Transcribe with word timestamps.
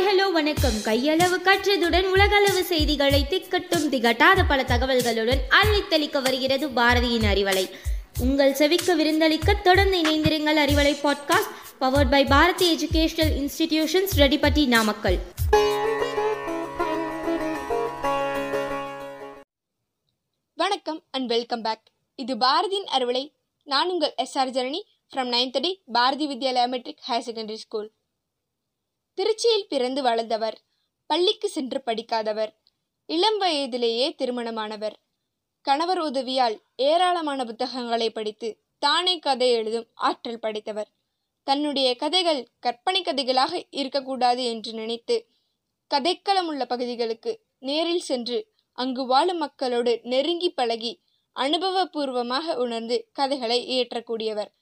Hello 0.00 0.32
வணக்கம். 0.32 0.76
கையளவு 0.84 1.36
கற்றதுடன் 1.48 2.06
உலகளவு 2.06 2.64
செய்திகளை 2.64 3.26
திக்கட்டும் 3.30 3.86
திகட்டாத 3.92 4.44
பல 4.48 4.62
தகவல்களுடன் 4.62 5.42
அள்ளித்தளிக்க 5.50 6.22
வருகிறது 6.22 6.68
பாரதியின் 6.68 7.26
அறிவலை. 7.32 7.70
உங்கள் 8.20 8.52
செவிக்க 8.52 8.94
விருந்தளிக்க 8.96 9.62
தொடர்ந்து 9.62 10.02
இணைந்திருங்கள் 10.02 10.60
Arivalai 10.64 10.94
podcast 11.04 11.54
powered 11.80 12.10
by 12.10 12.24
Bharathi 12.24 12.68
educational 12.76 13.34
institutions 13.40 14.14
Reddipatti 14.16 14.66
Namakkal. 14.66 15.18
வணக்கம் 20.54 21.02
அண்ட் 21.10 21.28
வெல்கம் 21.28 21.62
பேக் 21.62 21.86
இது 22.14 22.36
பாரதியின் 22.36 22.86
அறுவலை. 22.86 23.32
நான் 23.64 23.88
உங்கள் 23.88 24.14
S R 24.22 24.54
Janani 24.56 24.80
from 25.12 25.30
nine 25.34 25.52
thirty 25.52 25.70
Bharathi 25.92 26.24
Vidyalaya 26.26 26.64
matric 26.68 27.04
higher 27.06 27.24
secondary 27.26 27.54
school 27.54 27.86
திருச்சியில் 29.18 29.64
பிறந்து 29.68 30.00
வளர்ந்தவர் 30.02 30.56
பள்ளிக்கு 31.10 31.48
சென்று 31.48 31.78
படிக்காதவர் 31.82 32.52
இளம் 33.08 33.38
வயதிலேயே 33.38 34.06
திருமணமானவர். 34.14 34.96
கணவர் 35.66 36.00
உதவியால் 36.00 36.56
ஏராளமான 36.76 37.44
புத்தகங்களை 37.44 38.10
படித்து 38.10 38.50
தானே 38.78 39.14
கதை 39.18 39.48
எழுதும் 39.50 39.88
ஆற்றல் 39.94 40.38
படைத்தவர். 40.38 40.90
தன்னுடைய 41.46 41.88
கதைகள் 41.96 42.42
கற்பனை 42.60 43.02
கதைகளாக 43.02 43.62
இருக்கக்கூடாது 43.70 44.44
என்று 44.44 44.72
நினைத்து 44.72 45.16
கதைக்களம் 45.90 46.50
உள்ள 46.52 46.66
பகுதிகளுக்கு 46.66 47.34
நேரில் 47.58 48.06
சென்று 48.10 48.38
அங்கு 48.78 49.04
வாழும் 49.06 49.38
மக்களோடு 49.38 49.94
நெருங்கி 50.02 50.50
பழகி 50.50 50.94
அனுபவபூர்வமாக 51.36 52.56
உணர்ந்து 52.56 52.98
கதைகளை 53.12 53.58
இயற்றக்கூடியவர். 53.74 54.52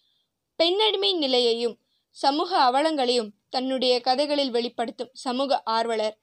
பெண்ணடிமை 0.57 1.15
நிலையையும் 1.15 1.79
சமூக 2.11 2.71
அவலங்களையும் 2.71 3.31
தன்னுடைய 3.49 4.01
கதைகளில் 4.01 4.51
வெளிப்படுத்தும் 4.51 5.11
சமூக 5.13 5.63
ஆர்வலர் 5.63 6.19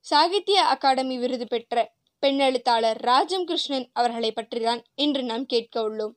சாகித்ய 0.00 0.64
அகாடமி 0.64 1.18
விருது 1.18 1.46
பெற்ற 1.46 1.94
பெண்ணெழுத்தாளர் 2.26 2.98
ராஜம் 2.98 3.44
கிருஷ்ணன் 3.44 3.90
அவர்களை 3.92 4.32
பற்றிதான் 4.32 4.84
இன்று 4.94 5.22
நாம் 5.22 5.46
கேட்க 5.46 5.80
உள்ளோம். 5.80 6.12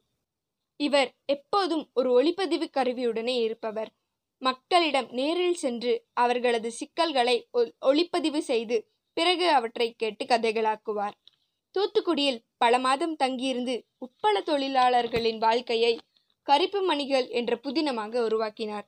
இவர் 0.76 1.16
எப்போதும் 1.26 1.90
ஒரு 1.94 2.24
ஒளிப்பதிவு 2.24 2.66
கருவியுடனே 2.78 3.42
இருப்பவர். 3.42 3.92
மக்களிடம் 4.38 5.08
நேரில் 5.10 5.56
சென்று 5.56 6.06
அவர்களது 6.14 6.72
சிக்கல்களை 6.72 7.48
ஒ- 7.52 7.72
ஒளிப்பதிவு 7.86 8.38
செய்து 8.38 8.92
பிறகு 9.14 9.50
அவற்றை 9.50 9.94
கேட்டு 9.94 10.26
கதைகளாக்குவார். 10.26 11.14
தூத்துக்குடியில் 11.80 12.44
பல 12.58 12.80
மாதம் 12.80 13.16
தங்கியிருந்து 13.16 13.86
உப்பள 14.06 14.42
தொழிலாளர்களின் 14.42 15.38
வாழ்க்கையை 15.38 15.98
கருப்பு 16.50 16.82
மணிகள் 16.82 17.28
என்ற 17.30 17.60
புதினமாக 17.64 18.24
உருவாக்கினார். 18.24 18.88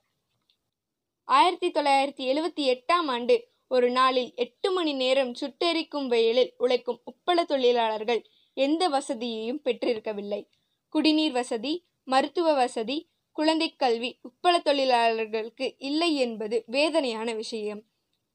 ஆயிரத்தி 1.23 1.69
தொள்ளாயிரத்தி 1.69 2.23
எழுவத்தி 2.31 2.63
எட்டாம் 2.73 3.07
ஆண்டு 3.07 3.35
ஒரு 3.67 3.91
நாளில் 3.91 4.31
எட்டு 4.35 4.71
மணி 4.71 4.93
நேரம் 4.93 5.33
சுட்டெரிக்கும் 5.41 6.07
வெயிலில் 6.07 6.53
உழைக்கும் 6.57 7.01
உப்பள 7.11 7.43
தொழிலாளர்கள் 7.43 8.21
எந்த 8.53 8.89
வசதியையும் 8.89 9.61
பெற்றிருக்கவில்லை. 9.63 10.41
குடிநீர் 10.89 11.31
வசதி 11.31 11.73
மருத்துவ 12.03 12.53
வசதி 12.53 12.97
குழந்தை 13.31 13.75
கல்வி 13.75 14.19
உப்பள 14.29 14.55
தொழிலாளர்களுக்கு 14.61 15.75
இல்லை 15.77 16.15
என்பது 16.15 16.63
வேதனையான 16.67 17.33
விஷயம். 17.33 17.81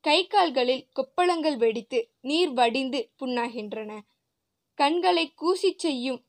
கை 0.04 0.26
கால்களில் 0.26 0.86
கொப்பளங்கள் 0.96 1.56
வெடித்து 1.56 2.00
நீர் 2.20 2.52
வடிந்து 2.52 3.00
புண்ணாகின்றன. 3.18 3.92
கண்களை 4.78 5.24
கூசிச் 5.42 5.82
செய்யும் 5.84 6.20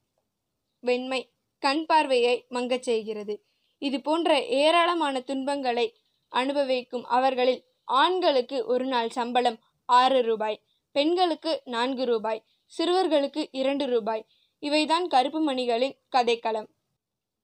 வெண்மை 0.80 1.22
கண் 1.66 1.84
பார்வையை 1.86 2.36
மங்கச் 2.50 2.88
செய்கிறது. 2.90 3.36
இது 3.82 3.98
போன்ற 4.02 4.30
ஏராளமான 4.62 5.16
துன்பங்களை 5.30 5.88
அனுபவிக்கும் 6.32 7.06
அவர்களில் 7.18 7.62
ஆண்களுக்கு 8.02 8.58
ஒரு 8.74 8.86
நாள் 8.86 9.10
சம்பளம் 9.18 9.60
ஆறு 9.90 10.20
ரூபாய் 10.22 10.62
பெண்களுக்கு 10.96 11.52
நான்கு 11.74 12.04
ரூபாய் 12.06 12.44
சிறுவர்களுக்கு 12.74 13.42
இரண்டு 13.52 13.86
ரூபாய். 13.86 14.24
இவைதான் 14.64 15.06
கருப்பு 15.14 15.40
மணிகளின் 15.42 15.96
கதைக்களம். 16.16 16.70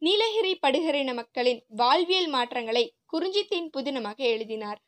நீலகிரி 0.01 0.53
படுகரின 0.62 1.12
மக்களின் 1.13 1.59
வாழ்வியல் 1.81 2.29
மாற்றங்களை 2.35 2.84
குறிஞ்சித்தின் 3.13 3.67
புதினமாக 3.78 4.19
எழுதினார். 4.34 4.79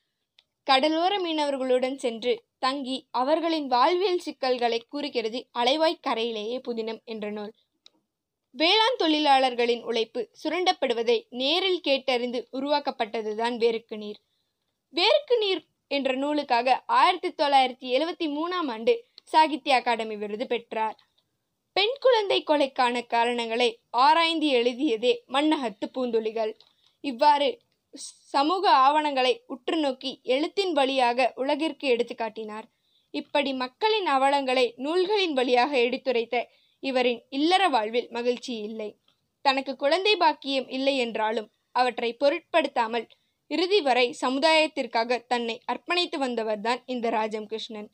கடலோர 0.67 1.13
மீனவர்களுடன் 1.25 1.97
சென்று 2.03 2.33
தங்கி 2.59 2.97
அவர்களின் 3.21 3.67
வாழ்வியல் 3.67 4.23
சிக்கல்களை 4.25 4.79
கூறுகிறது 4.89 5.39
அலைவாய் 5.59 6.03
கரையிலேயே 6.07 6.57
புதினம் 6.67 7.01
என்ற 7.13 7.27
நூல். 7.29 7.53
வேளாண் 8.55 8.97
தொழிலாளர்களின் 8.97 9.83
உழைப்பு 9.83 10.21
சுரண்டப்படுவதை 10.43 11.15
நேரில் 11.29 11.81
கேட்டறிந்து 11.87 12.39
உருவாக்கப்பட்டதுதான் 12.51 13.55
வேருக்கு 13.57 13.97
நீர். 13.97 14.19
வேருக்கு 14.93 15.37
நீர் 15.37 15.61
என்ற 15.87 16.13
நூலுக்காக 16.13 16.83
ஆயிரத்தி 16.85 17.29
தொள்ளாயிரத்தி 17.29 17.87
எழுவத்தி 17.95 18.27
மூணாம் 18.27 18.69
ஆண்டு 18.69 18.93
சாகித்ய 19.23 19.75
அகாடமி 19.75 20.15
விருது 20.15 20.47
பெற்றார். 20.47 20.97
பெண் 21.73 21.95
குழந்தை 21.99 22.43
கொலைக்கான 22.43 23.05
காரணங்களை 23.07 23.69
ஆராய்ந்து 23.89 24.47
எழுதியதே 24.47 25.13
மன்னகத்து 25.27 25.85
பூந்துளிகள் 25.93 26.53
இவ்வாறு 27.03 27.59
சமூக 28.33 28.69
ஆவணங்களை 28.69 29.43
உற்று 29.47 29.77
நோக்கி 29.77 30.19
எழுத்தின் 30.23 30.73
வழியாக 30.73 31.31
உலகிற்கு 31.35 31.87
எடுத்து 31.87 32.15
காட்டினார். 32.15 32.67
இப்படி 33.11 33.53
மக்களின் 33.53 34.07
அவலங்களை 34.07 34.71
நூல்களின் 34.75 35.33
வழியாக 35.33 35.77
எடுத்துரைத்த 35.77 36.37
இவரின் 36.83 37.21
இல்லற 37.29 37.63
வாழ்வில் 37.67 38.09
மகிழ்ச்சி 38.11 38.53
இல்லை. 38.59 38.89
தனக்கு 39.45 39.75
குழந்தை 39.75 40.13
பாக்கியம் 40.15 40.69
இல்லை 40.69 40.95
என்றாலும் 40.97 41.49
அவற்றை 41.75 42.09
பொருட்படுத்தாமல் 42.13 43.05
இறுதி 43.51 43.79
வரை 43.81 44.05
சமுதாயத்திற்காக 44.21 45.17
தன்னை 45.27 45.55
அர்ப்பணித்து 45.71 46.17
வந்தவர்தான் 46.17 46.81
இந்த 46.85 47.09
ராஜம் 47.09 47.45
கிருஷ்ணன் 47.45 47.89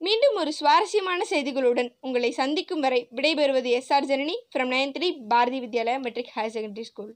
மீண்டும் 0.00 0.36
ஒரு 0.36 0.50
சுவாரஸ்யமான 0.52 1.20
செய்திகளுடன் 1.30 1.90
உங்களை 2.00 2.30
சந்திக்கும் 2.30 2.80
வரை 2.80 3.00
விடைபெறுவது 3.16 3.70
S 3.70 3.92
R 3.92 4.04
Janani 4.04 4.36
from 4.52 4.72
nine three 4.72 5.08
Bharathi 5.28 5.60
Vidyalaya 5.60 5.98
matric 5.98 6.34
higher 6.34 6.54
secondary 6.56 6.82
school 6.82 7.14